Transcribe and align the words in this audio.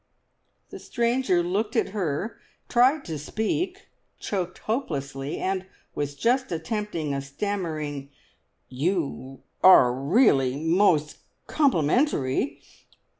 The 0.71 0.79
stranger 0.79 1.43
looked 1.43 1.75
at 1.75 1.89
her, 1.89 2.39
tried 2.67 3.05
to 3.05 3.19
speak, 3.19 3.85
choked 4.17 4.57
hopelessly, 4.57 5.37
and 5.37 5.67
was 5.93 6.15
just 6.15 6.51
attempting 6.51 7.13
a 7.13 7.21
stammering, 7.21 8.09
"You 8.67 9.43
are 9.63 9.93
really 9.93 10.55
most 10.55 11.17
complimentary!" 11.45 12.63